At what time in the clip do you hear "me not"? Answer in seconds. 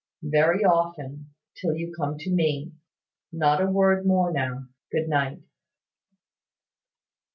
2.31-3.61